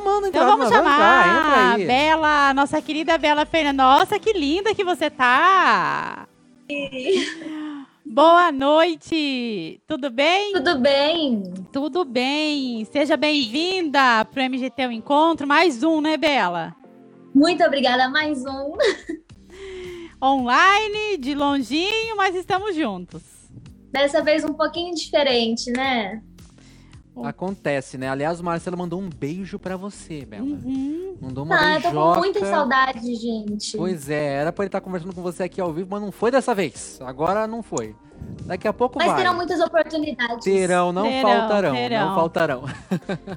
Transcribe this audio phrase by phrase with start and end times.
[0.00, 0.42] chamando, então.
[0.42, 1.28] Então vamos chamar.
[1.28, 1.86] Entra aí.
[1.86, 3.82] Bela, nossa querida Bela Fernanda.
[3.82, 6.26] Nossa, que linda que você tá.
[8.04, 9.80] Boa noite!
[9.86, 10.52] Tudo bem?
[10.52, 11.42] Tudo bem.
[11.72, 12.84] Tudo bem.
[12.86, 15.46] Seja bem-vinda para o MGT o Encontro.
[15.46, 16.74] Mais um, né, Bela?
[17.32, 18.72] Muito obrigada, mais um.
[20.22, 23.22] Online, de longinho, mas estamos juntos.
[23.92, 26.20] Dessa vez um pouquinho diferente, né?
[27.24, 28.08] Acontece, né?
[28.08, 30.44] Aliás, o Marcelo mandou um beijo para você, Bela.
[30.44, 31.16] Uhum.
[31.20, 31.88] Mandou uma ah, beijoca.
[31.88, 33.76] eu tô com muita saudade, gente.
[33.76, 36.30] Pois é, era pra ele estar conversando com você aqui ao vivo, mas não foi
[36.30, 36.98] dessa vez.
[37.02, 37.94] Agora não foi.
[38.44, 39.16] Daqui a pouco mas vai.
[39.16, 40.44] Mas terão muitas oportunidades.
[40.44, 41.74] Terão, não terão, faltarão.
[41.74, 42.06] Terão.
[42.06, 42.64] Não faltarão.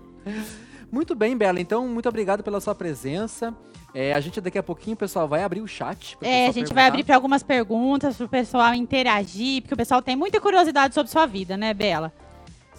[0.92, 1.60] muito bem, Bela.
[1.60, 3.56] Então, muito obrigado pela sua presença.
[3.94, 6.18] É, a gente daqui a pouquinho, pessoal, vai abrir o chat.
[6.22, 6.76] É, a gente perguntar.
[6.76, 10.96] vai abrir para algumas perguntas, para o pessoal interagir, porque o pessoal tem muita curiosidade
[10.96, 12.12] sobre sua vida, né, Bela?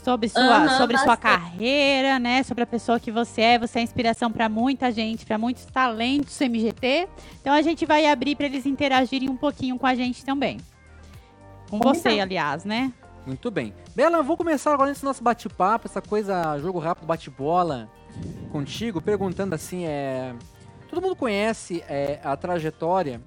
[0.05, 2.43] Sobre sua, uhum, sobre sua carreira, né?
[2.43, 3.59] Sobre a pessoa que você é.
[3.59, 7.09] Você é inspiração para muita gente, para muitos talentos MGT.
[7.41, 10.61] Então a gente vai abrir para eles interagirem um pouquinho com a gente também.
[11.71, 12.93] Com você, aliás, né?
[13.27, 13.75] Muito bem.
[13.97, 17.89] Bela, eu vou começar agora nesse nosso bate-papo, essa coisa, jogo rápido, bate-bola
[18.53, 20.35] contigo, perguntando assim, é...
[20.91, 23.21] Todo mundo conhece é, a trajetória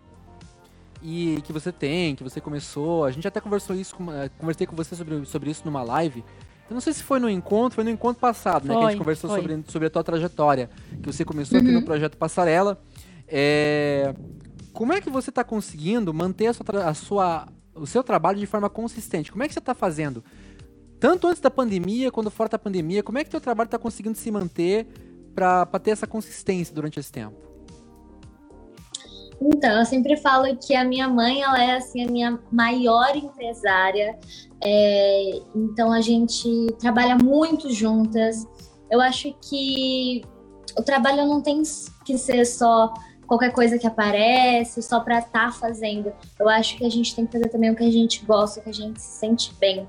[1.01, 3.03] e que você tem, que você começou.
[3.03, 6.23] A gente até conversou isso, é, conversei com você sobre, sobre isso numa live.
[6.69, 8.73] Eu não sei se foi no encontro, foi no encontro passado, né?
[8.73, 10.69] Foi, que a gente conversou sobre, sobre a tua trajetória,
[11.01, 11.63] que você começou uhum.
[11.63, 11.85] aqui no uhum.
[11.85, 12.81] projeto Passarela.
[13.27, 14.13] É,
[14.73, 18.45] como é que você está conseguindo manter a sua, a sua, o seu trabalho de
[18.45, 19.31] forma consistente?
[19.31, 20.23] Como é que você está fazendo?
[20.99, 23.77] Tanto antes da pandemia, quanto fora da pandemia, como é que o teu trabalho está
[23.77, 24.87] conseguindo se manter
[25.33, 27.35] para ter essa consistência durante esse tempo?
[29.41, 34.17] Então, eu sempre falo que a minha mãe, ela é assim a minha maior empresária.
[34.63, 38.47] É, então a gente trabalha muito juntas.
[38.89, 40.23] Eu acho que
[40.77, 41.61] o trabalho não tem
[42.05, 42.93] que ser só
[43.27, 46.11] qualquer coisa que aparece, só para estar tá fazendo.
[46.39, 48.63] Eu acho que a gente tem que fazer também o que a gente gosta, o
[48.63, 49.85] que a gente se sente bem.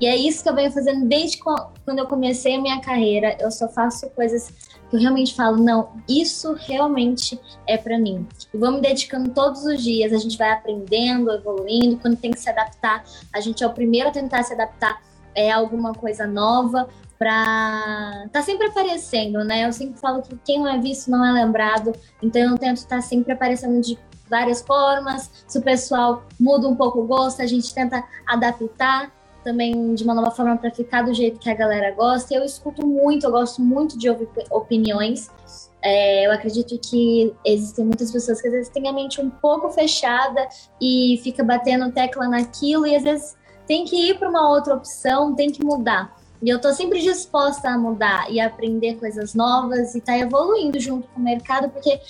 [0.00, 3.36] E é isso que eu venho fazendo desde quando eu comecei a minha carreira.
[3.38, 4.50] Eu só faço coisas
[4.90, 8.26] que eu realmente falo, não, isso realmente é para mim.
[8.52, 12.40] E vou me dedicando todos os dias, a gente vai aprendendo, evoluindo, quando tem que
[12.40, 15.00] se adaptar, a gente é o primeiro a tentar se adaptar
[15.34, 19.66] é alguma coisa nova para tá sempre aparecendo, né?
[19.66, 21.92] Eu sempre falo que quem não é visto não é lembrado,
[22.22, 23.98] então eu tento estar tá sempre aparecendo de
[24.28, 25.30] várias formas.
[25.46, 29.12] Se o pessoal muda um pouco o gosto, a gente tenta adaptar
[29.42, 32.34] também de uma nova forma para ficar do jeito que a galera gosta.
[32.34, 35.30] Eu escuto muito, eu gosto muito de ouvir opiniões.
[35.82, 39.70] É, eu acredito que existem muitas pessoas que às vezes têm a mente um pouco
[39.70, 40.46] fechada
[40.80, 43.36] e fica batendo tecla naquilo e às vezes
[43.66, 46.19] tem que ir para uma outra opção, tem que mudar.
[46.42, 50.80] E eu estou sempre disposta a mudar e a aprender coisas novas e tá evoluindo
[50.80, 52.00] junto com o mercado, porque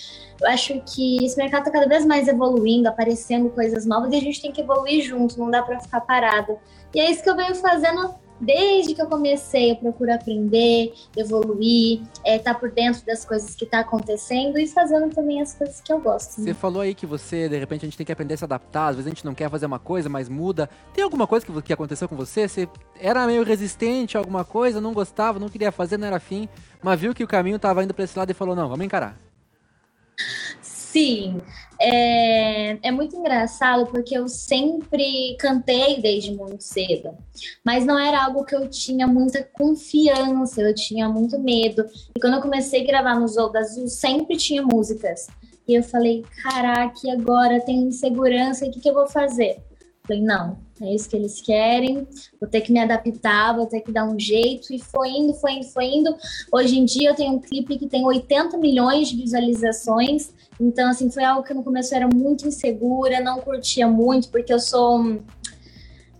[0.40, 4.20] eu acho que esse mercado está cada vez mais evoluindo, aparecendo coisas novas e a
[4.20, 6.58] gente tem que evoluir junto, não dá para ficar parado.
[6.94, 9.72] E é isso que eu venho fazendo desde que eu comecei.
[9.72, 14.66] Eu procuro aprender, evoluir, estar é, tá por dentro das coisas que está acontecendo e
[14.66, 16.40] fazendo também as coisas que eu gosto.
[16.40, 16.46] Né?
[16.46, 18.88] Você falou aí que você, de repente, a gente tem que aprender a se adaptar.
[18.88, 20.70] Às vezes a gente não quer fazer uma coisa, mas muda.
[20.94, 22.48] Tem alguma coisa que, que aconteceu com você?
[22.48, 22.68] Você
[22.98, 26.48] era meio resistente a alguma coisa, não gostava, não queria fazer, não era afim,
[26.82, 29.29] mas viu que o caminho estava indo para esse lado e falou: não, vamos encarar.
[30.92, 31.40] Sim,
[31.80, 37.16] é, é muito engraçado porque eu sempre cantei desde muito cedo,
[37.64, 41.86] mas não era algo que eu tinha muita confiança, eu tinha muito medo.
[42.16, 45.28] E quando eu comecei a gravar no da Azul, sempre tinha músicas.
[45.68, 49.62] E eu falei, caraca, agora tem insegurança, o que, que eu vou fazer?
[50.10, 52.04] Falei, não, é isso que eles querem,
[52.40, 54.74] vou ter que me adaptar, vou ter que dar um jeito.
[54.74, 56.16] E foi indo, foi indo, foi indo.
[56.52, 60.30] Hoje em dia eu tenho um clipe que tem 80 milhões de visualizações.
[60.58, 64.52] Então, assim, foi algo que no começo eu era muito insegura, não curtia muito, porque
[64.52, 65.00] eu sou.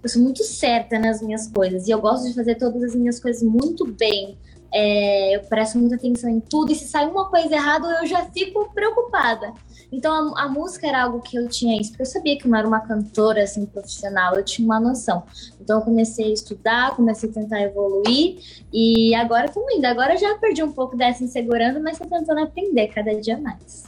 [0.00, 3.18] Eu sou muito certa nas minhas coisas e eu gosto de fazer todas as minhas
[3.18, 4.38] coisas muito bem.
[4.72, 8.24] É, eu presto muita atenção em tudo e se sai uma coisa errada eu já
[8.26, 9.52] fico preocupada.
[9.92, 12.50] Então a, a, música era algo que eu tinha isso, porque eu sabia que eu
[12.50, 15.24] não era uma cantora assim profissional, eu tinha uma noção.
[15.60, 18.38] Então eu comecei a estudar, comecei a tentar evoluir
[18.72, 19.84] e agora estou indo.
[19.86, 23.84] Agora já perdi um pouco dessa insegurança, mas estou tentando aprender cada dia mais.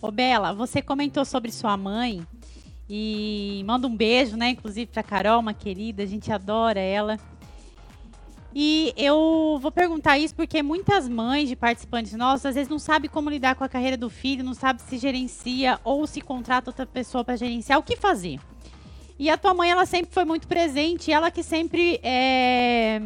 [0.00, 2.26] Ô Bela, você comentou sobre sua mãe
[2.88, 7.18] e manda um beijo, né, inclusive para Carol, uma querida, a gente adora ela.
[8.54, 13.10] E eu vou perguntar isso porque muitas mães de participantes nossos às vezes não sabem
[13.10, 16.86] como lidar com a carreira do filho, não sabe se gerencia ou se contrata outra
[16.86, 18.40] pessoa para gerenciar, o que fazer.
[19.18, 23.00] E a tua mãe, ela sempre foi muito presente, ela que sempre é,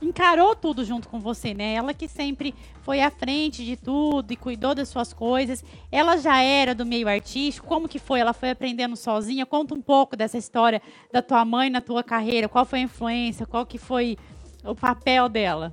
[0.00, 1.74] encarou tudo junto com você, né?
[1.74, 5.64] Ela que sempre foi à frente de tudo e cuidou das suas coisas.
[5.90, 7.66] Ela já era do meio artístico.
[7.66, 8.20] Como que foi?
[8.20, 9.44] Ela foi aprendendo sozinha?
[9.44, 10.80] Conta um pouco dessa história
[11.12, 12.48] da tua mãe na tua carreira.
[12.48, 13.44] Qual foi a influência?
[13.44, 14.16] Qual que foi
[14.64, 15.70] o papel dela?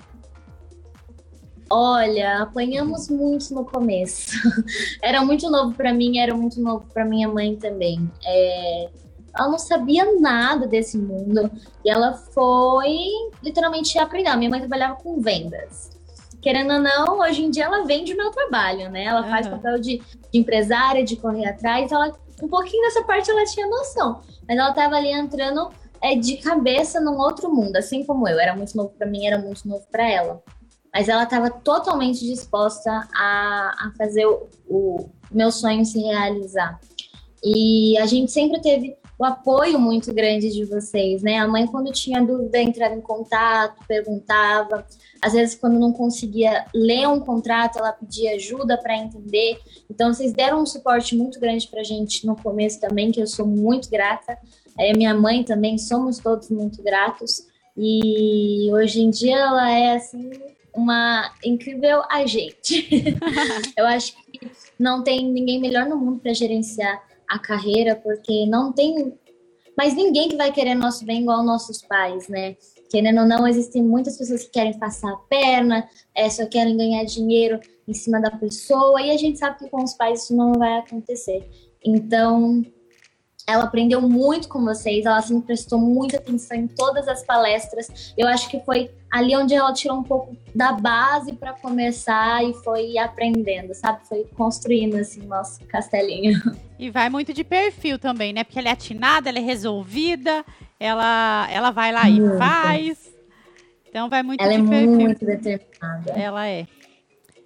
[1.69, 4.37] Olha, apanhamos muito no começo.
[5.01, 8.09] era muito novo para mim, era muito novo para minha mãe também.
[8.23, 8.89] É,
[9.37, 11.51] ela não sabia nada desse mundo
[11.83, 13.09] e ela foi
[13.43, 14.35] literalmente aprender.
[14.37, 15.89] Minha mãe trabalhava com vendas.
[16.41, 19.05] Querendo ou não, hoje em dia ela vende o meu trabalho, né?
[19.05, 19.29] Ela uhum.
[19.29, 19.97] faz papel de,
[20.31, 21.91] de, empresária, de correr atrás.
[21.91, 25.71] Ela, um pouquinho dessa parte ela tinha noção, mas ela estava ali entrando
[26.05, 28.39] é, de cabeça num outro mundo, assim como eu.
[28.39, 30.43] Era muito novo para mim, era muito novo para ela.
[30.93, 36.79] Mas ela estava totalmente disposta a, a fazer o, o meu sonho se realizar.
[37.43, 41.37] E a gente sempre teve o apoio muito grande de vocês, né?
[41.37, 44.85] A mãe, quando tinha dúvida, entrava em contato, perguntava.
[45.21, 49.57] Às vezes, quando não conseguia ler um contrato, ela pedia ajuda para entender.
[49.89, 53.27] Então, vocês deram um suporte muito grande para a gente no começo também, que eu
[53.27, 54.37] sou muito grata.
[54.77, 57.47] É, minha mãe também, somos todos muito gratos.
[57.77, 60.31] E hoje em dia ela é assim
[60.73, 62.87] uma incrível agente.
[63.77, 68.71] eu acho que não tem ninguém melhor no mundo para gerenciar a carreira, porque não
[68.71, 69.17] tem
[69.77, 72.55] mais ninguém que vai querer nosso bem igual nossos pais, né?
[72.89, 77.03] Querendo ou não, existem muitas pessoas que querem passar a perna, é, só querem ganhar
[77.03, 80.53] dinheiro em cima da pessoa, e a gente sabe que com os pais isso não
[80.53, 81.49] vai acontecer.
[81.83, 82.63] Então,
[83.47, 88.13] ela aprendeu muito com vocês, ela sempre prestou muita atenção em todas as palestras.
[88.17, 92.53] Eu acho que foi ali onde ela tirou um pouco da base para começar e
[92.63, 93.99] foi aprendendo, sabe?
[94.07, 96.39] Foi construindo assim nosso castelinho.
[96.77, 98.43] E vai muito de perfil também, né?
[98.43, 100.43] Porque ela é atinada, ela é resolvida,
[100.77, 102.35] ela ela vai lá muito.
[102.35, 103.15] e faz.
[103.87, 104.91] Então vai muito ela de é perfil.
[104.91, 106.11] muito determinada.
[106.11, 106.67] Ela é.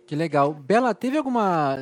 [0.07, 0.51] Que legal.
[0.51, 1.75] Bela, teve alguma.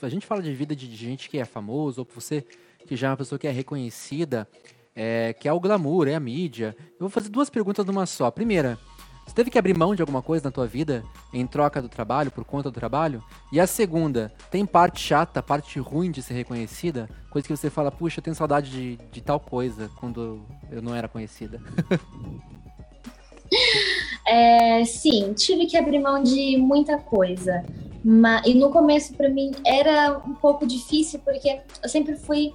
[0.00, 2.42] A gente fala de vida de gente que é famoso, ou você
[2.86, 4.48] que já é uma pessoa que é reconhecida,
[4.94, 6.76] é, que é o glamour, é a mídia.
[6.78, 8.30] Eu vou fazer duas perguntas numa só.
[8.30, 8.78] Primeira,
[9.26, 11.02] você teve que abrir mão de alguma coisa na tua vida
[11.32, 13.22] em troca do trabalho, por conta do trabalho?
[13.50, 17.08] E a segunda, tem parte chata, parte ruim de ser reconhecida?
[17.30, 20.94] Coisa que você fala, puxa, eu tenho saudade de, de tal coisa quando eu não
[20.94, 21.60] era conhecida.
[24.26, 27.62] É, sim, tive que abrir mão de muita coisa.
[28.02, 32.52] Mas, e no começo, para mim, era um pouco difícil, porque eu sempre fui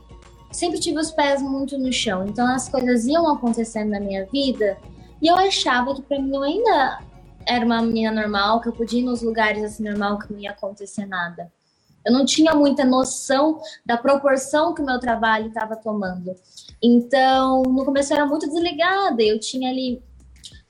[0.52, 2.26] sempre tive os pés muito no chão.
[2.28, 4.78] Então as coisas iam acontecendo na minha vida
[5.22, 7.00] e eu achava que para mim eu ainda
[7.46, 10.52] era uma menina normal, que eu podia ir nos lugares assim normal, que não ia
[10.52, 11.52] acontecer nada.
[12.06, 16.34] Eu não tinha muita noção da proporção que o meu trabalho estava tomando.
[16.82, 19.22] Então, no começo eu era muito desligada.
[19.22, 20.02] Eu tinha ali,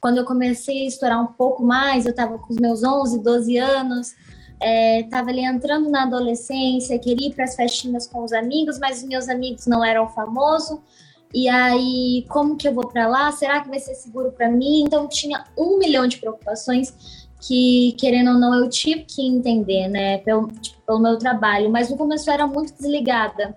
[0.01, 3.57] quando eu comecei a estourar um pouco mais, eu estava com os meus 11, 12
[3.57, 4.15] anos
[4.61, 9.01] estava é, ali entrando na adolescência, queria ir para as festinhas com os amigos, mas
[9.01, 10.79] os meus amigos não eram famosos.
[11.33, 13.31] E aí, como que eu vou para lá?
[13.31, 14.81] Será que vai ser seguro para mim?
[14.81, 20.17] Então, tinha um milhão de preocupações que, querendo ou não, eu tive que entender, né,
[20.19, 21.69] pelo, tipo, pelo meu trabalho.
[21.69, 23.55] Mas no começo eu era muito desligada.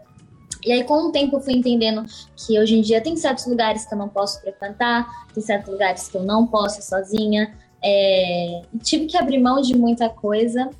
[0.65, 2.05] E aí, com o tempo, eu fui entendendo
[2.37, 6.09] que hoje em dia tem certos lugares que eu não posso frequentar, tem certos lugares
[6.09, 7.55] que eu não posso ir sozinha.
[7.83, 10.71] É, tive que abrir mão de muita coisa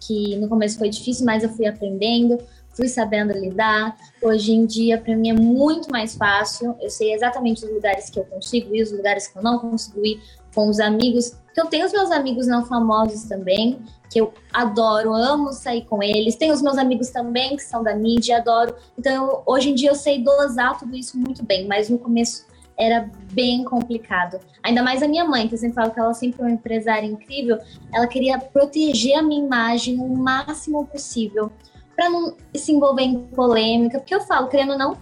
[0.00, 2.38] que no começo foi difícil, mas eu fui aprendendo,
[2.72, 3.96] fui sabendo lidar.
[4.22, 6.74] Hoje em dia, para mim, é muito mais fácil.
[6.80, 10.04] Eu sei exatamente os lugares que eu consigo ir, os lugares que eu não consigo
[10.04, 10.20] ir,
[10.54, 11.36] com os amigos.
[11.44, 13.80] Porque eu tenho os meus amigos não famosos também,
[14.10, 16.36] que eu adoro, amo sair com eles.
[16.36, 18.74] Tenho os meus amigos também que são da mídia, adoro.
[18.98, 22.46] Então, eu, hoje em dia, eu sei dosar tudo isso muito bem, mas no começo
[22.80, 24.40] era bem complicado.
[24.62, 27.06] Ainda mais a minha mãe, que eu sempre falo que ela sempre foi uma empresária
[27.06, 27.58] incrível,
[27.92, 31.52] ela queria proteger a minha imagem o máximo possível,
[31.94, 34.96] para não se envolver em polêmica, porque eu falo, querendo ou não,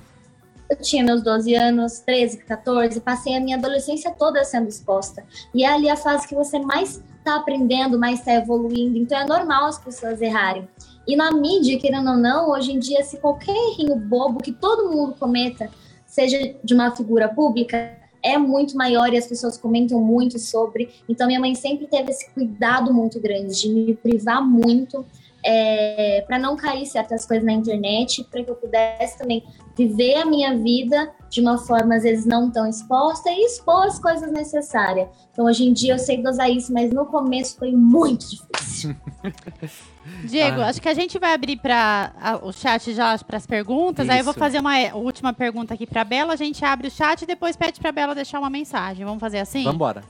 [0.68, 5.24] eu tinha meus 12 anos, 13, 14, passei a minha adolescência toda sendo exposta.
[5.54, 9.24] E é ali a fase que você mais está aprendendo, mais está evoluindo, então é
[9.24, 10.68] normal as pessoas errarem.
[11.06, 14.90] E na mídia, querendo ou não, hoje em dia, se qualquer errinho bobo que todo
[14.90, 15.70] mundo cometa,
[16.18, 20.88] seja de uma figura pública, é muito maior e as pessoas comentam muito sobre.
[21.08, 25.06] Então, minha mãe sempre teve esse cuidado muito grande de me privar muito
[25.50, 29.42] é, para não cair certas coisas na internet, para que eu pudesse também
[29.74, 33.98] viver a minha vida de uma forma, às vezes, não tão exposta e expor as
[33.98, 35.08] coisas necessárias.
[35.32, 38.94] Então, hoje em dia, eu sei dosar isso, mas no começo foi muito difícil.
[40.24, 40.66] Diego, ah.
[40.66, 44.04] acho que a gente vai abrir para o chat já para as perguntas.
[44.04, 44.12] Isso.
[44.12, 46.34] Aí eu vou fazer uma última pergunta aqui para Bela.
[46.34, 49.02] A gente abre o chat e depois pede para Bela deixar uma mensagem.
[49.02, 49.64] Vamos fazer assim?
[49.64, 50.04] Vamos embora.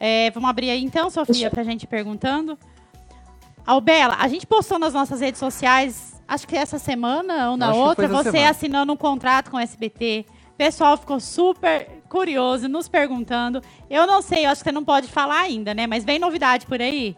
[0.00, 2.58] É, vamos abrir aí então, Sofia, pra gente ir perguntando.
[3.66, 7.78] Albela, a gente postou nas nossas redes sociais, acho que essa semana ou na Acho
[7.78, 8.50] outra, você semana.
[8.50, 10.26] assinando um contrato com o SBT.
[10.52, 13.60] O pessoal ficou super curioso, nos perguntando.
[13.90, 15.86] Eu não sei, eu acho que você não pode falar ainda, né?
[15.86, 17.16] Mas vem novidade por aí.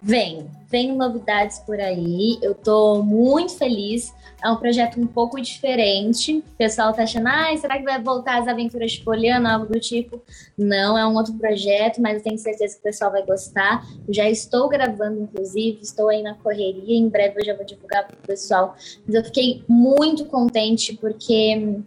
[0.00, 2.38] Vem, vem novidades por aí.
[2.40, 4.14] Eu tô muito feliz.
[4.42, 6.38] É um projeto um pouco diferente.
[6.38, 9.80] O pessoal tá achando, ah, será que vai voltar as aventuras de Poliana, algo do
[9.80, 10.22] tipo?
[10.56, 13.84] Não, é um outro projeto, mas eu tenho certeza que o pessoal vai gostar.
[14.06, 16.96] Eu já estou gravando, inclusive, estou aí na correria.
[16.96, 18.76] Em breve eu já vou divulgar pro pessoal.
[19.04, 21.80] Mas eu fiquei muito contente porque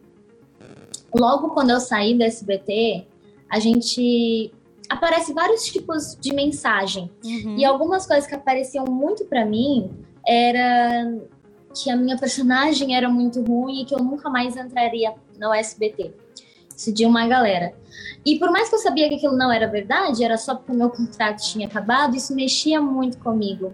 [1.16, 3.06] logo quando eu saí do SBT,
[3.50, 4.52] a gente
[4.92, 7.10] aparece vários tipos de mensagem.
[7.24, 7.58] Uhum.
[7.58, 9.92] E algumas coisas que apareciam muito pra mim
[10.28, 11.18] era
[11.74, 16.14] que a minha personagem era muito ruim e que eu nunca mais entraria no SBT.
[16.76, 17.74] Isso de uma galera.
[18.26, 20.76] E por mais que eu sabia que aquilo não era verdade, era só porque o
[20.76, 23.74] meu contrato tinha acabado, isso mexia muito comigo.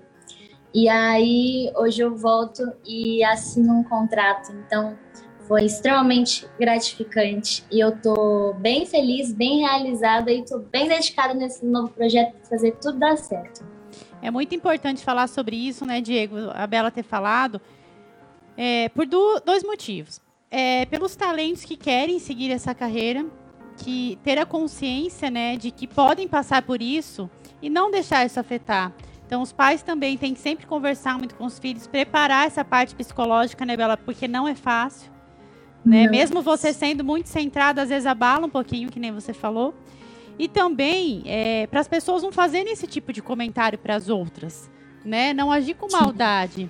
[0.73, 4.51] E aí, hoje eu volto e assino um contrato.
[4.51, 4.97] Então,
[5.47, 7.63] foi extremamente gratificante.
[7.71, 12.45] E eu tô bem feliz, bem realizada e tô bem dedicada nesse novo projeto para
[12.49, 13.65] fazer tudo dar certo.
[14.21, 16.35] É muito importante falar sobre isso, né, Diego?
[16.53, 17.61] A Bela ter falado.
[18.57, 20.19] É, por du- dois motivos.
[20.49, 23.25] É, pelos talentos que querem seguir essa carreira,
[23.77, 27.29] que ter a consciência, né, de que podem passar por isso
[27.61, 28.91] e não deixar isso afetar.
[29.25, 32.95] Então, os pais também têm que sempre conversar muito com os filhos, preparar essa parte
[32.95, 33.97] psicológica, né, Bela?
[33.97, 35.11] Porque não é fácil.
[35.87, 36.03] Né?
[36.03, 36.11] Não.
[36.11, 39.73] Mesmo você sendo muito centrada, às vezes abala um pouquinho, que nem você falou.
[40.37, 41.23] E também
[41.71, 44.69] para as pessoas não fazerem esse tipo de comentário para as outras,
[45.03, 45.33] né?
[45.33, 46.69] Não agir com maldade.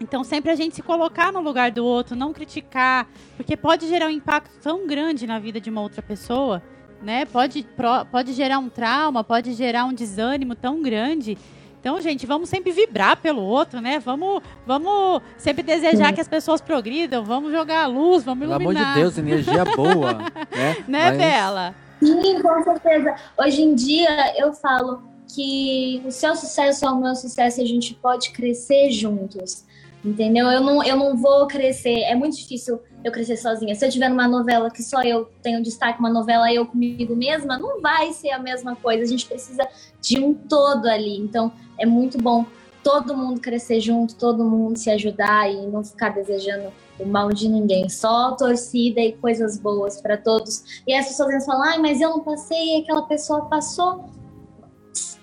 [0.00, 4.06] Então sempre a gente se colocar no lugar do outro, não criticar, porque pode gerar
[4.06, 6.62] um impacto tão grande na vida de uma outra pessoa,
[7.00, 7.24] né?
[7.24, 7.66] Pode,
[8.10, 11.38] pode gerar um trauma, pode gerar um desânimo tão grande.
[11.80, 13.98] Então, gente, vamos sempre vibrar pelo outro, né?
[13.98, 18.72] Vamos, vamos sempre desejar que as pessoas progridam, vamos jogar a luz, vamos Pelo amor
[18.74, 18.94] iluminar.
[18.94, 20.14] de Deus, energia boa.
[20.52, 20.76] né?
[20.86, 21.74] Né, Mas- Bela?
[22.02, 23.14] Sim, com certeza.
[23.38, 25.02] Hoje em dia eu falo
[25.34, 29.64] que o seu sucesso é o meu sucesso e a gente pode crescer juntos.
[30.04, 30.46] Entendeu?
[30.46, 32.00] Eu não, eu não vou crescer.
[32.00, 33.74] É muito difícil eu crescer sozinha.
[33.74, 37.58] Se eu tiver numa novela que só eu tenho destaque, uma novela eu comigo mesma,
[37.58, 39.02] não vai ser a mesma coisa.
[39.02, 39.68] A gente precisa
[40.00, 41.18] de um todo ali.
[41.18, 42.46] Então é muito bom
[42.82, 47.48] todo mundo crescer junto, todo mundo se ajudar e não ficar desejando o mal de
[47.48, 47.88] ninguém.
[47.88, 50.82] Só torcida e coisas boas para todos.
[50.86, 54.04] E as pessoas falam, ai, mas eu não passei e aquela pessoa passou.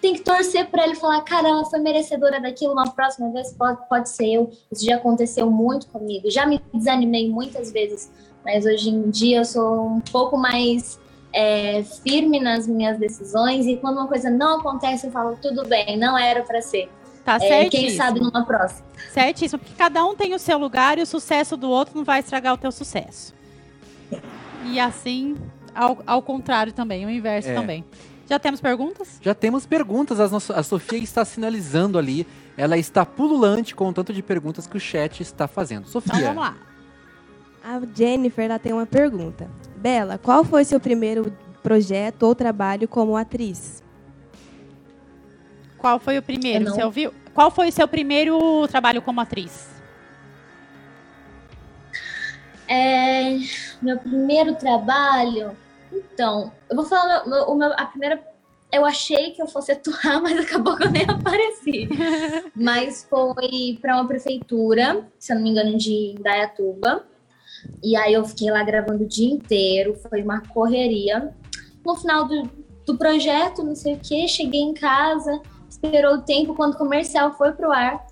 [0.02, 3.88] Tem que torcer para ele falar, cara, ela foi merecedora daquilo, uma próxima vez pode,
[3.90, 4.52] pode ser eu.
[4.72, 6.30] Isso já aconteceu muito comigo.
[6.30, 8.12] Já me desanimei muitas vezes,
[8.46, 11.00] mas hoje em dia eu sou um pouco mais
[11.34, 13.66] é, firme nas minhas decisões.
[13.66, 16.90] E quando uma coisa não acontece, eu falo, tudo bem, não era para ser.
[17.26, 18.88] Tá É, quem sabe numa próxima.
[19.12, 22.22] Certíssimo, porque cada um tem o seu lugar e o sucesso do outro não vai
[22.22, 23.34] estragar o teu sucesso.
[24.64, 25.36] E assim,
[25.76, 27.54] ao, ao contrário também, o inverso É.
[27.54, 27.84] também.
[28.30, 29.20] Já temos perguntas?
[29.22, 30.20] Já temos perguntas.
[30.52, 32.28] A Sofia está sinalizando ali.
[32.58, 35.88] Ela está pululante com o tanto de perguntas que o chat está fazendo.
[35.88, 36.56] Então Sofia, vamos lá.
[37.64, 39.50] A Jennifer ela tem uma pergunta.
[39.78, 41.32] Bela, qual foi seu primeiro
[41.64, 43.84] projeto ou trabalho como atriz?
[45.78, 46.66] Qual foi o primeiro?
[46.66, 47.14] Não- Você ouviu?
[47.34, 49.68] Qual foi o seu primeiro trabalho como atriz?
[52.68, 53.38] É,
[53.82, 55.52] meu primeiro trabalho.
[55.92, 58.22] Então, eu vou falar o meu- o meu- a primeira.
[58.72, 61.88] Eu achei que eu fosse atuar, mas acabou que eu nem apareci.
[62.56, 67.06] mas foi para uma prefeitura, se eu não me engano, de Indaiatuba.
[67.82, 71.34] E aí eu fiquei lá gravando o dia inteiro, foi uma correria.
[71.86, 72.44] No final do,
[72.86, 77.34] do projeto, não sei o que, cheguei em casa, esperou o tempo, quando o comercial
[77.34, 78.06] foi pro ar,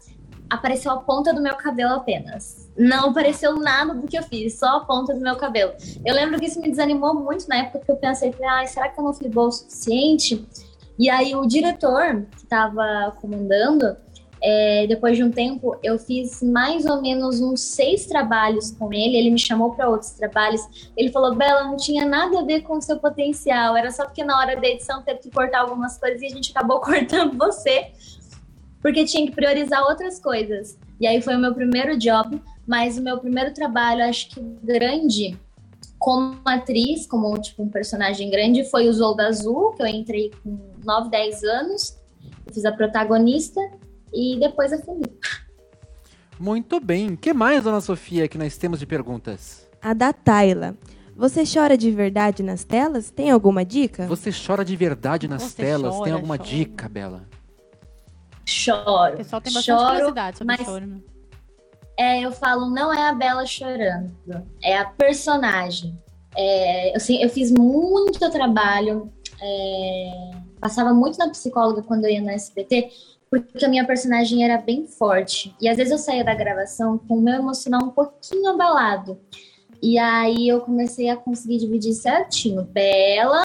[0.50, 2.64] apareceu a ponta do meu cabelo apenas.
[2.77, 5.74] Não apareceu nada do que eu fiz, só a ponta do meu cabelo.
[6.05, 9.00] Eu lembro que isso me desanimou muito na época, porque eu pensei, ah, será que
[9.00, 10.46] eu não fui boa o suficiente?
[10.98, 13.96] E aí o diretor que estava comandando,
[14.41, 19.17] é, depois de um tempo, eu fiz mais ou menos uns seis trabalhos com ele.
[19.17, 20.62] Ele me chamou para outros trabalhos.
[20.96, 23.75] Ele falou: Bela, não tinha nada a ver com o seu potencial.
[23.75, 26.51] Era só porque na hora da edição teve que cortar algumas coisas e a gente
[26.51, 27.88] acabou cortando você,
[28.82, 30.77] porque tinha que priorizar outras coisas.
[31.00, 35.38] E aí foi o meu primeiro job, mas o meu primeiro trabalho, acho que grande,
[36.00, 40.57] como atriz, como tipo um personagem grande, foi o Zolda Azul, que eu entrei com
[40.84, 41.98] 9, 10 anos.
[42.48, 43.60] Eu fiz a protagonista
[44.13, 45.19] e depois a Felipe.
[46.39, 47.10] muito bem.
[47.13, 49.67] O que mais, dona Sofia, que nós temos de perguntas?
[49.81, 50.75] A da Tayla.
[51.15, 53.10] Você chora de verdade nas telas?
[53.10, 54.05] Tem alguma dica?
[54.07, 55.91] Você chora de verdade nas Você telas?
[55.93, 56.50] Tem chora, alguma chora.
[56.50, 57.24] dica, Bela?
[58.45, 59.13] Choro.
[59.13, 60.86] O pessoal tem bastante Choro, curiosidade sobre mas- choro.
[60.86, 60.98] né?
[61.97, 64.11] É, eu falo, não é a Bela chorando,
[64.61, 65.97] é a personagem.
[66.35, 69.11] É, eu, sei- eu fiz muito trabalho,
[69.41, 72.89] é, passava muito na psicóloga quando eu ia no SBT,
[73.29, 75.55] porque a minha personagem era bem forte.
[75.61, 79.17] E às vezes eu saía da gravação com o meu emocional um pouquinho abalado.
[79.81, 83.43] E aí eu comecei a conseguir dividir certinho, Bela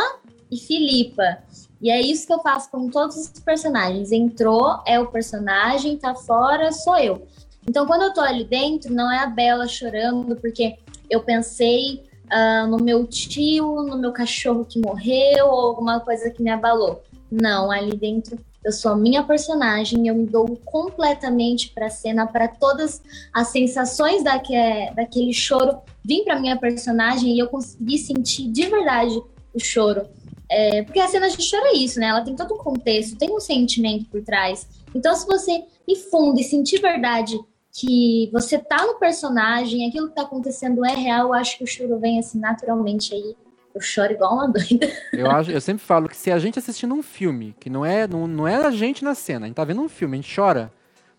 [0.51, 1.39] e Filipa.
[1.81, 4.13] E é isso que eu faço com todos os personagens.
[4.13, 7.27] Entrou, é o personagem, tá fora, sou eu.
[7.71, 10.77] Então, quando eu tô ali dentro, não é a Bela chorando, porque
[11.09, 16.43] eu pensei ah, no meu tio, no meu cachorro que morreu, ou alguma coisa que
[16.43, 17.01] me abalou.
[17.31, 22.49] Não, ali dentro eu sou a minha personagem, eu me dou completamente pra cena, para
[22.49, 23.01] todas
[23.33, 24.53] as sensações daque,
[24.97, 29.15] daquele choro vim pra minha personagem e eu consegui sentir de verdade
[29.55, 30.09] o choro.
[30.51, 32.09] É, porque a cena de choro é isso, né?
[32.09, 34.67] Ela tem todo um contexto, tem um sentimento por trás.
[34.93, 37.39] Então, se você ir fundo e sentir verdade
[37.73, 41.67] que você tá no personagem, aquilo que tá acontecendo é real, eu acho que o
[41.67, 43.37] choro vem assim naturalmente aí.
[43.73, 44.91] Eu choro igual uma doida.
[45.13, 48.07] Eu, acho, eu sempre falo que se a gente assistindo um filme, que não é,
[48.07, 50.35] não, não é a gente na cena, a gente tá vendo um filme, a gente
[50.35, 50.73] chora.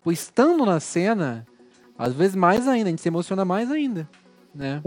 [0.04, 1.46] Pois estando na cena,
[1.96, 4.08] às vezes mais ainda, a gente se emociona mais ainda,
[4.54, 4.82] né?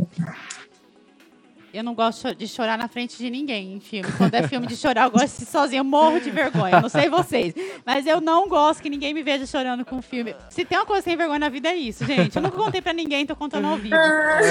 [1.75, 4.09] Eu não gosto de chorar na frente de ninguém em filme.
[4.17, 5.81] Quando é filme de chorar, eu gosto de sozinha.
[5.81, 6.79] Eu morro de vergonha.
[6.79, 7.53] Não sei vocês.
[7.85, 10.33] Mas eu não gosto que ninguém me veja chorando com filme.
[10.49, 12.33] Se tem uma coisa sem vergonha na vida, é isso, gente.
[12.33, 13.93] Eu nunca contei pra ninguém, tô contando ao vivo.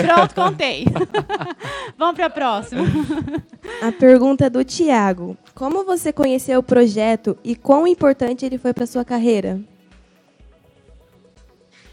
[0.02, 0.84] Pronto, contei.
[1.96, 2.82] Vamos pra próxima.
[3.80, 5.34] A pergunta do Tiago.
[5.54, 9.58] Como você conheceu o projeto e quão importante ele foi para sua carreira?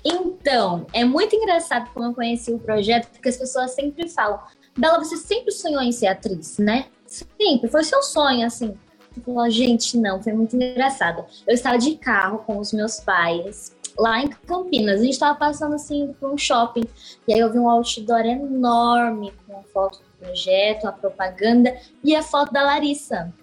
[0.04, 4.38] Então, é muito engraçado como eu conheci o projeto, porque as pessoas sempre falam:
[4.78, 6.88] Bela, você sempre sonhou em ser atriz, né?
[7.06, 8.78] Sempre, foi seu sonho, assim.
[9.16, 11.26] Eu falo, gente, não, foi muito engraçado.
[11.46, 15.02] Eu estava de carro com os meus pais, lá em Campinas.
[15.02, 16.86] A gente estava passando, assim, por um shopping.
[17.28, 22.16] E aí eu vi um outdoor enorme com a foto do projeto, a propaganda e
[22.16, 23.34] a foto da Larissa.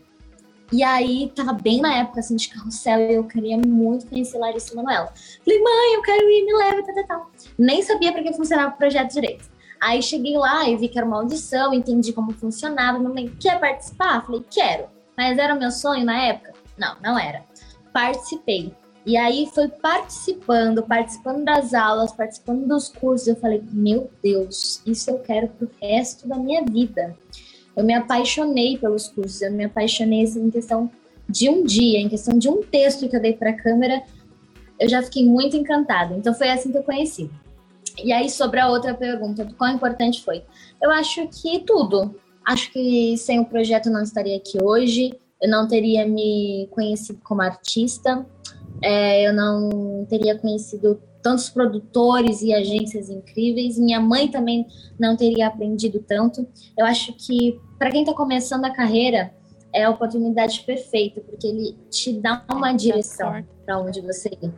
[0.70, 4.74] E aí, tava bem na época, assim, de carrossel, e eu queria muito conhecer Larissa
[4.74, 5.12] Manoela.
[5.42, 7.30] Falei, mãe, eu quero ir, me leva, tal, tal, tal.
[7.58, 9.48] Nem sabia para que funcionava o projeto direito.
[9.80, 12.98] Aí cheguei lá e vi que era uma audição, entendi como funcionava.
[12.98, 14.24] Minha mãe, quer participar?
[14.24, 14.86] Falei, quero.
[15.16, 16.54] Mas era o meu sonho na época?
[16.76, 17.44] Não, não era.
[17.92, 18.74] Participei.
[19.06, 23.28] E aí foi participando, participando das aulas, participando dos cursos.
[23.28, 27.16] Eu falei, meu Deus, isso eu quero pro resto da minha vida.
[27.74, 30.90] Eu me apaixonei pelos cursos, eu me apaixonei assim, em questão
[31.28, 34.02] de um dia, em questão de um texto que eu dei para a câmera,
[34.78, 36.14] eu já fiquei muito encantada.
[36.14, 37.30] Então foi assim que eu conheci.
[38.02, 40.44] E aí, sobre a outra pergunta, do quão importante foi?
[40.82, 42.14] Eu acho que tudo.
[42.46, 47.20] Acho que sem o projeto eu não estaria aqui hoje, eu não teria me conhecido
[47.22, 48.26] como artista,
[48.82, 54.66] é, eu não teria conhecido tantos produtores e agências incríveis, minha mãe também
[54.98, 56.46] não teria aprendido tanto.
[56.76, 59.34] Eu acho que para quem está começando a carreira,
[59.72, 64.52] é a oportunidade perfeita, porque ele te dá uma direção para onde você ir.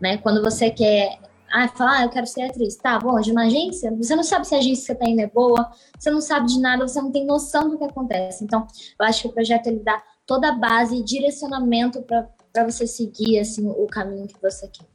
[0.00, 0.16] Né?
[0.18, 1.18] Quando você quer
[1.56, 2.74] ah, falar, ah, eu quero ser atriz.
[2.76, 5.20] Tá, bom, de uma agência, você não sabe se a agência que você tá indo
[5.20, 8.42] é boa, você não sabe de nada, você não tem noção do que acontece.
[8.42, 8.66] Então,
[8.98, 13.38] eu acho que o projeto ele dá toda a base e direcionamento para você seguir
[13.38, 14.86] assim o caminho que você quer.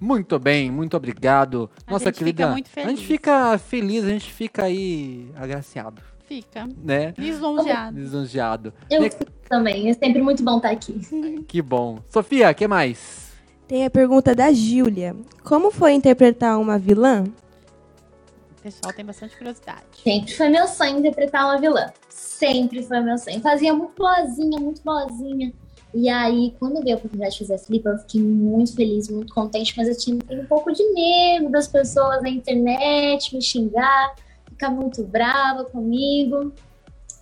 [0.00, 1.70] Muito bem, muito obrigado.
[1.86, 2.42] A Nossa gente querida.
[2.42, 6.66] fica muito A gente fica feliz, a gente fica aí agraciado, Fica.
[6.82, 7.14] né?
[7.16, 7.96] Lisonjeado.
[7.96, 8.74] Lisonjeado.
[8.90, 9.10] Eu Ne-
[9.48, 10.98] também, é sempre muito bom estar aqui.
[11.46, 11.98] Que bom.
[12.08, 13.21] Sofia, o que mais?
[13.66, 15.16] Tem a pergunta da Júlia.
[15.44, 17.24] Como foi interpretar uma vilã?
[18.58, 19.82] O pessoal tem bastante curiosidade.
[20.02, 21.92] Sempre foi meu sonho interpretar uma vilã.
[22.08, 23.40] Sempre foi meu sonho.
[23.40, 25.52] Fazia muito boazinha, muito boazinha.
[25.94, 29.08] E aí, quando eu vi a oportunidade de fazer a Flipa, eu fiquei muito feliz,
[29.08, 34.14] muito contente, mas eu tinha um pouco de medo das pessoas na internet me xingar,
[34.48, 36.52] ficar muito brava comigo.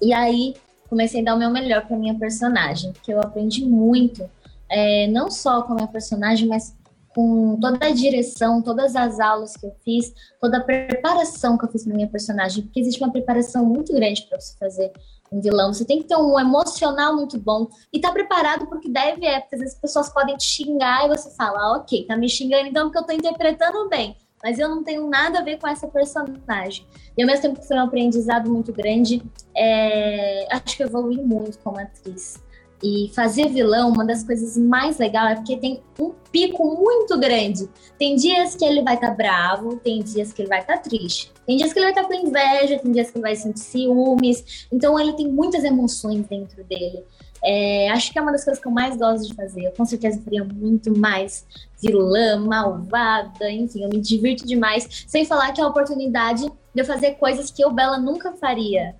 [0.00, 0.54] E aí,
[0.88, 4.28] comecei a dar o meu melhor para minha personagem, porque eu aprendi muito,
[4.70, 6.74] é, não só com a minha personagem, mas
[7.14, 11.68] com toda a direção, todas as aulas que eu fiz, toda a preparação que eu
[11.68, 14.92] fiz para minha personagem, porque existe uma preparação muito grande para você fazer
[15.30, 15.72] um vilão.
[15.72, 19.56] Você tem que ter um emocional muito bom e tá preparado porque deve é, porque
[19.56, 22.68] às vezes as pessoas podem te xingar e você fala, ah, ok, tá me xingando
[22.68, 25.88] então porque eu tô interpretando bem, mas eu não tenho nada a ver com essa
[25.88, 26.86] personagem.
[27.16, 29.22] E ao mesmo tempo que foi um aprendizado muito grande,
[29.54, 32.40] é, acho que eu evolui muito como atriz.
[32.82, 37.68] E fazer vilão, uma das coisas mais legais é porque tem um pico muito grande.
[37.98, 40.82] Tem dias que ele vai estar tá bravo, tem dias que ele vai estar tá
[40.82, 43.36] triste, tem dias que ele vai estar tá com inveja, tem dias que ele vai
[43.36, 44.66] sentir ciúmes.
[44.72, 47.04] Então ele tem muitas emoções dentro dele.
[47.42, 49.66] É, acho que é uma das coisas que eu mais gosto de fazer.
[49.66, 51.46] Eu com certeza faria muito mais
[51.82, 55.04] vilã, malvada, enfim, eu me divirto demais.
[55.06, 58.94] Sem falar que é a oportunidade de eu fazer coisas que eu, Bela, nunca faria.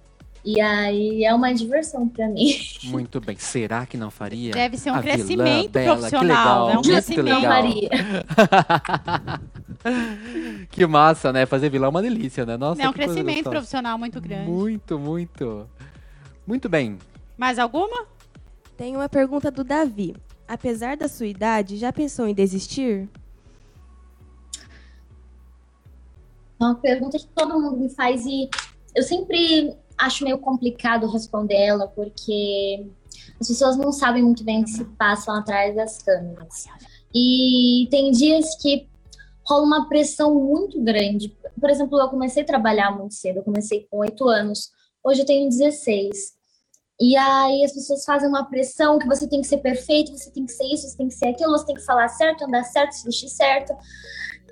[0.44, 2.56] E aí é uma diversão para mim.
[2.84, 3.36] Muito bem.
[3.38, 4.52] Será que não faria?
[4.52, 6.66] Deve ser um a crescimento vilã, profissional.
[6.66, 7.24] Bela, é um crescimento.
[7.24, 7.40] Legal.
[7.40, 7.90] Não faria.
[10.70, 11.44] que massa, né?
[11.44, 12.56] Fazer vilão é uma delícia, né?
[12.56, 14.50] Nossa, é um crescimento profissional muito grande.
[14.50, 15.68] Muito, muito.
[16.46, 16.98] Muito bem.
[17.36, 18.06] Mais alguma?
[18.76, 20.16] Tem uma pergunta do Davi.
[20.48, 23.08] Apesar da sua idade, já pensou em desistir?
[26.58, 28.48] É uma pergunta que todo mundo me faz e
[28.94, 32.86] eu sempre acho meio complicado responder ela porque
[33.40, 36.66] as pessoas não sabem muito bem o que se passam atrás das câmeras.
[37.14, 38.88] E tem dias que
[39.46, 41.36] rola uma pressão muito grande.
[41.58, 44.70] Por exemplo, eu comecei a trabalhar muito cedo, eu comecei com oito anos,
[45.02, 46.38] hoje eu tenho 16.
[47.00, 50.44] E aí as pessoas fazem uma pressão que você tem que ser perfeito, você tem
[50.44, 52.92] que ser isso, você tem que ser aquilo, você tem que falar certo, andar certo,
[52.92, 53.74] se vestir certo.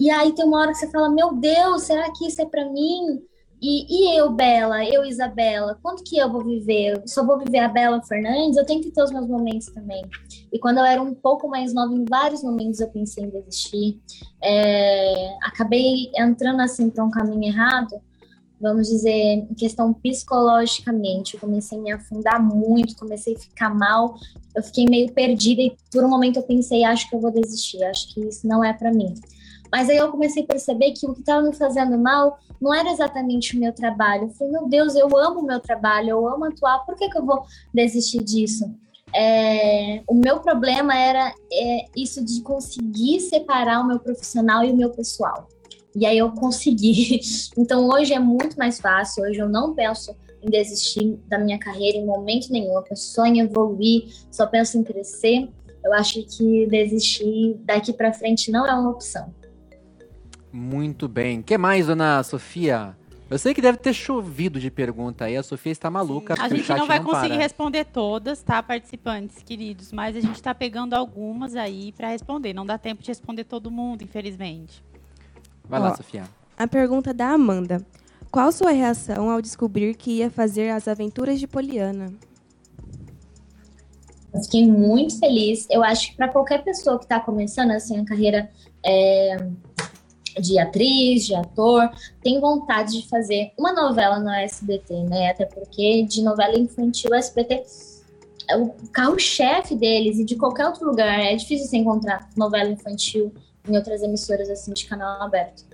[0.00, 2.64] E aí tem uma hora que você fala, meu Deus, será que isso é para
[2.70, 3.22] mim?
[3.60, 6.96] E, e eu, Bela, eu, Isabela, quanto que eu vou viver?
[6.96, 8.56] Eu só vou viver a Bela Fernandes?
[8.56, 10.04] Eu tenho que ter os meus momentos também.
[10.52, 14.00] E quando eu era um pouco mais nova, em vários momentos eu pensei em desistir.
[14.42, 18.00] É, acabei entrando assim para um caminho errado,
[18.60, 21.34] vamos dizer, em questão psicologicamente.
[21.34, 24.14] Eu comecei a me afundar muito, comecei a ficar mal,
[24.54, 27.82] eu fiquei meio perdida e por um momento eu pensei, acho que eu vou desistir,
[27.84, 29.14] acho que isso não é para mim.
[29.70, 32.90] Mas aí eu comecei a perceber que o que estava me fazendo mal não era
[32.90, 34.24] exatamente o meu trabalho.
[34.24, 37.18] Eu falei, meu Deus, eu amo o meu trabalho, eu amo atuar, por que, que
[37.18, 38.70] eu vou desistir disso?
[39.14, 44.76] É, o meu problema era é, isso de conseguir separar o meu profissional e o
[44.76, 45.48] meu pessoal.
[45.94, 47.20] E aí eu consegui.
[47.56, 49.24] Então hoje é muito mais fácil.
[49.24, 52.72] Hoje eu não penso em desistir da minha carreira em momento nenhum.
[52.74, 55.48] Eu só em evoluir, só penso em crescer.
[55.84, 59.34] Eu acho que desistir daqui para frente não é uma opção.
[60.52, 61.40] Muito bem.
[61.40, 62.96] O que mais, dona Sofia?
[63.30, 65.36] Eu sei que deve ter chovido de pergunta aí.
[65.36, 66.34] A Sofia está maluca.
[66.38, 67.42] A gente não vai não conseguir para.
[67.42, 69.92] responder todas, tá, participantes queridos?
[69.92, 72.54] Mas a gente está pegando algumas aí para responder.
[72.54, 74.82] Não dá tempo de responder todo mundo, infelizmente.
[75.68, 76.24] Vai Ó, lá, Sofia.
[76.56, 77.84] A pergunta da Amanda.
[78.30, 82.12] Qual sua reação ao descobrir que ia fazer as aventuras de Poliana?
[84.32, 85.66] Eu fiquei muito feliz.
[85.70, 88.50] Eu acho que para qualquer pessoa que está começando assim a carreira
[88.84, 89.36] é,
[90.40, 91.90] de atriz, de ator,
[92.22, 95.30] tem vontade de fazer uma novela no SBT, né?
[95.30, 97.64] Até porque de novela infantil o SBT
[98.48, 101.20] é o carro-chefe deles e de qualquer outro lugar.
[101.20, 103.32] É difícil você encontrar novela infantil
[103.68, 105.64] em outras emissoras assim de canal aberto.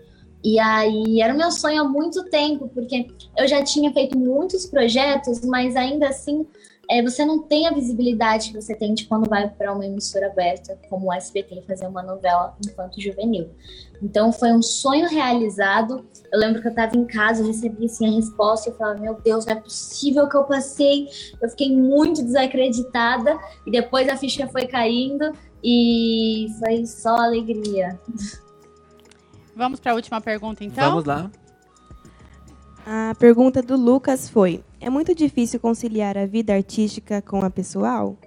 [0.42, 3.06] E aí era o meu sonho há muito tempo, porque
[3.38, 6.46] eu já tinha feito muitos projetos, mas ainda assim
[6.90, 10.26] é, você não tem a visibilidade que você tem de quando vai para uma emissora
[10.26, 13.48] aberta, como o SBT, fazer uma novela enquanto juvenil.
[14.02, 16.04] Então foi um sonho realizado.
[16.32, 19.00] Eu lembro que eu estava em casa, eu recebi assim, a resposta e eu falava:
[19.00, 21.08] Meu Deus, não é possível que eu passei.
[21.40, 27.98] Eu fiquei muito desacreditada e depois a ficha foi caindo e foi só alegria.
[29.56, 30.90] Vamos para a última pergunta, então?
[30.90, 31.30] Vamos lá.
[32.86, 38.18] A pergunta do Lucas foi: É muito difícil conciliar a vida artística com a pessoal?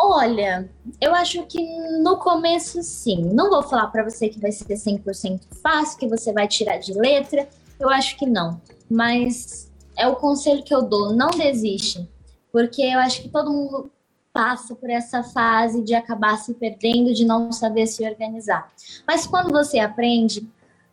[0.00, 1.60] Olha, eu acho que
[2.00, 3.24] no começo sim.
[3.34, 6.92] Não vou falar para você que vai ser 100% fácil, que você vai tirar de
[6.92, 7.48] letra.
[7.80, 8.60] Eu acho que não.
[8.88, 12.08] Mas é o conselho que eu dou: não desiste.
[12.52, 13.90] Porque eu acho que todo mundo
[14.32, 18.70] passa por essa fase de acabar se perdendo, de não saber se organizar.
[19.06, 20.48] Mas quando você aprende,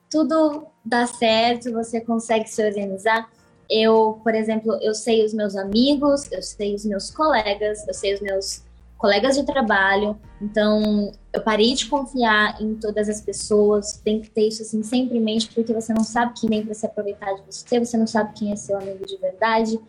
[0.09, 3.29] tudo dá certo, você consegue se organizar.
[3.69, 8.15] Eu, por exemplo, eu sei os meus amigos, eu sei os meus colegas, eu sei
[8.15, 8.64] os meus
[8.97, 10.17] colegas de trabalho.
[10.41, 13.99] Então, eu parei de confiar em todas as pessoas.
[14.03, 16.73] Tem que ter isso assim sempre em mente, porque você não sabe quem vem para
[16.73, 19.79] se aproveitar de você, você não sabe quem é seu amigo de verdade.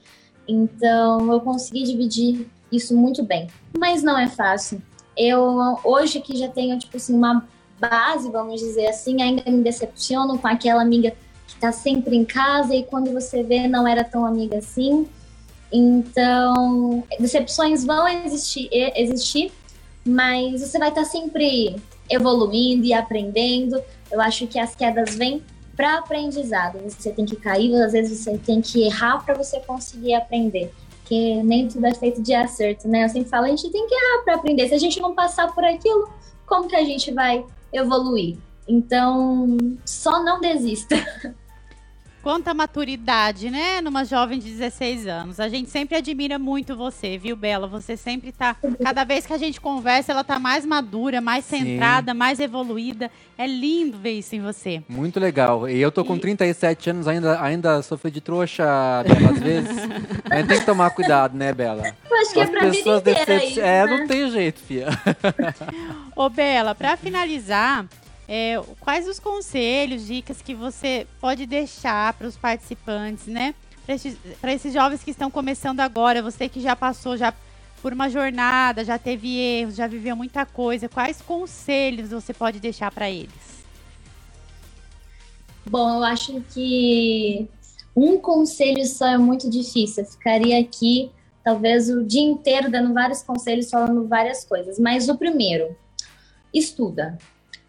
[0.49, 3.49] Então, eu consegui dividir isso muito bem.
[3.77, 4.83] Mas não é fácil.
[5.17, 7.47] Eu hoje que já tenho tipo assim uma
[7.81, 11.11] base, vamos dizer assim, ainda me decepciono com aquela amiga
[11.47, 15.09] que está sempre em casa e quando você vê não era tão amiga assim.
[15.73, 19.53] Então, decepções vão existir, existir
[20.07, 21.77] mas você vai estar tá sempre
[22.09, 23.83] evoluindo e aprendendo.
[24.11, 25.43] Eu acho que as quedas vêm
[25.77, 26.79] para aprendizado.
[26.89, 30.73] Você tem que cair, às vezes você tem que errar para você conseguir aprender.
[31.01, 33.05] porque nem tudo é feito de acerto, né?
[33.05, 34.69] Eu sempre falo, a gente tem que errar para aprender.
[34.69, 36.09] Se a gente não passar por aquilo,
[36.47, 38.37] como que a gente vai evoluir?
[38.67, 40.97] Então, só não desista.
[42.27, 43.81] Quanta maturidade, né?
[43.81, 45.39] Numa jovem de 16 anos.
[45.39, 47.69] A gente sempre admira muito você, viu, Bela?
[47.69, 48.57] Você sempre tá.
[48.83, 52.19] Cada vez que a gente conversa, ela tá mais madura, mais centrada, Sim.
[52.19, 53.13] mais evoluída.
[53.39, 54.83] É lindo ver isso em você.
[54.89, 55.69] Muito legal.
[55.69, 56.19] E eu tô com e...
[56.19, 58.65] 37 anos, ainda, ainda sofri de trouxa,
[59.07, 59.77] Bela, às vezes.
[60.29, 61.95] A gente tem que tomar cuidado, né, Bela?
[62.11, 63.61] Eu acho que é As é pra pessoas decep...
[63.61, 63.87] É, né?
[63.87, 64.89] não tem jeito, fia.
[66.17, 67.87] Ô, Bela, pra finalizar.
[68.29, 73.55] É, quais os conselhos, dicas que você pode deixar para os participantes, né?
[73.85, 77.33] Para esses, esses, jovens que estão começando agora, você que já passou já
[77.81, 82.91] por uma jornada, já teve erros, já viveu muita coisa, quais conselhos você pode deixar
[82.91, 83.65] para eles?
[85.69, 87.49] Bom, eu acho que
[87.95, 90.03] um conselho só é muito difícil.
[90.03, 91.11] Eu ficaria aqui
[91.45, 94.81] talvez o dia inteiro dando vários conselhos, falando várias coisas.
[94.81, 95.77] Mas o primeiro,
[96.53, 97.17] estuda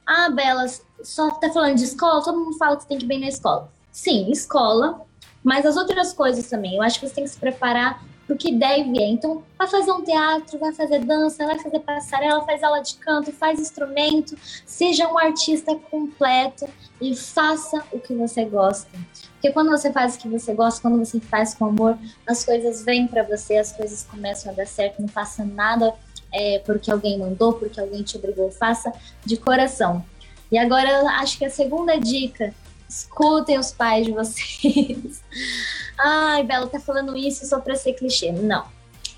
[0.08, 3.08] ah, Belas, só tá falando de escola, todo mundo fala que você tem que ir
[3.08, 3.70] bem na escola.
[3.92, 5.02] Sim, escola,
[5.44, 6.78] mas as outras coisas também.
[6.78, 9.02] Eu acho que você tem que se preparar pro que deve.
[9.04, 13.34] Então, vai fazer um teatro, vai fazer dança, vai fazer passarela, faz aula de canto,
[13.34, 16.68] faz instrumento, seja um artista completo
[17.02, 18.90] e faça o que você gosta.
[19.34, 22.84] Porque quando você faz o que você gosta, quando você faz com amor, as coisas
[22.84, 25.94] vêm para você, as coisas começam a dar certo, não faça nada
[26.38, 28.94] é, porque alguém mandou, porque alguém te obrigou, faça
[29.26, 30.06] de coração.
[30.52, 32.54] E agora, acho que a segunda dica,
[32.88, 35.22] escutem os pais de vocês.
[36.00, 38.32] Ai, Bela, tá falando isso só pra ser clichê.
[38.32, 38.66] Não.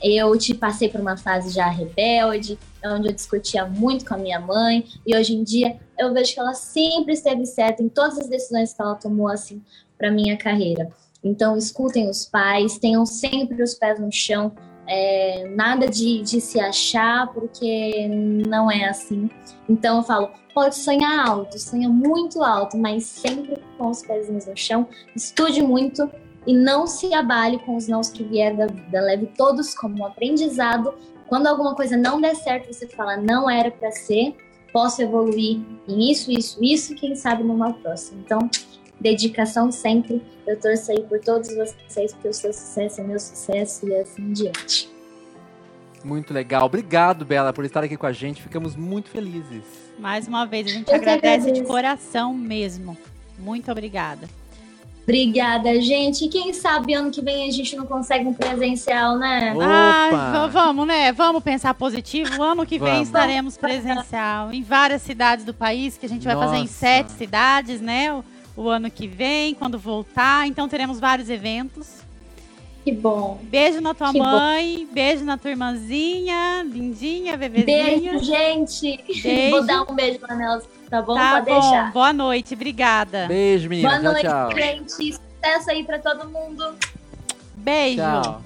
[0.02, 4.40] Eu te passei por uma fase já rebelde, onde eu discutia muito com a minha
[4.40, 8.30] mãe, e hoje em dia eu vejo que ela sempre esteve certa em todas as
[8.30, 9.62] decisões que ela tomou, assim,
[9.98, 10.90] para minha carreira.
[11.22, 14.54] Então, escutem os pais, tenham sempre os pés no chão,
[14.90, 18.08] é, nada de, de se achar, porque
[18.48, 19.30] não é assim.
[19.70, 24.58] Então eu falo, pode sonhar alto, sonha muito alto, mas sempre com os pezinhos no
[24.58, 26.10] chão, estude muito
[26.48, 30.06] e não se abale com os nãos que vier da vida, leve todos como um
[30.06, 30.94] aprendizado.
[31.28, 34.36] Quando alguma coisa não der certo, você fala, não era para ser,
[34.74, 38.20] posso evoluir em isso, isso, isso, quem sabe numa próxima.
[38.26, 38.50] Então,
[39.00, 40.22] dedicação sempre.
[40.46, 44.22] Eu torço aí por todos vocês, porque o seu sucesso é meu sucesso e assim
[44.22, 44.90] em diante.
[46.04, 46.66] Muito legal.
[46.66, 48.42] Obrigado, Bela, por estar aqui com a gente.
[48.42, 49.64] Ficamos muito felizes.
[49.98, 52.98] Mais uma vez, a gente Eu agradece de coração mesmo.
[53.38, 54.28] Muito obrigada.
[55.04, 56.26] Obrigada, gente.
[56.26, 59.56] E quem sabe ano que vem a gente não consegue um presencial, né?
[59.60, 61.12] Ah, vamos, né?
[61.12, 62.42] Vamos pensar positivo.
[62.44, 66.50] Ano que vem estaremos presencial em várias cidades do país, que a gente vai Nossa.
[66.50, 68.24] fazer em sete cidades, né?
[68.60, 70.46] O ano que vem, quando voltar.
[70.48, 72.00] Então teremos vários eventos.
[72.84, 73.40] Que bom.
[73.44, 74.94] Beijo na tua que mãe, bom.
[74.94, 78.12] beijo na tua irmãzinha, lindinha, bebezinha.
[78.12, 79.04] Beijo, gente.
[79.22, 79.52] Beijo.
[79.52, 81.16] Vou dar um beijo pra Nelson, tá bom?
[81.16, 81.60] Tá Pode bom.
[81.62, 81.92] deixar.
[81.94, 83.28] Boa noite, obrigada.
[83.28, 83.90] Beijo, menina.
[83.90, 84.52] Boa tchau, noite, tchau.
[84.58, 85.14] gente.
[85.14, 86.74] Sucesso aí pra todo mundo.
[87.56, 87.98] Beijo.
[88.02, 88.42] Tchau.